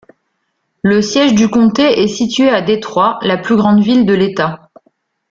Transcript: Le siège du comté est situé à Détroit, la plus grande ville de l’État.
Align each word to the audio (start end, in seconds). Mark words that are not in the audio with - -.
Le 0.81 1.03
siège 1.03 1.35
du 1.35 1.47
comté 1.47 2.01
est 2.01 2.07
situé 2.07 2.49
à 2.49 2.63
Détroit, 2.63 3.19
la 3.21 3.37
plus 3.37 3.55
grande 3.55 3.83
ville 3.83 4.03
de 4.07 4.15
l’État. 4.15 4.71